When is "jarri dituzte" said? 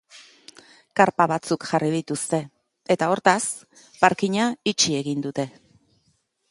1.73-2.41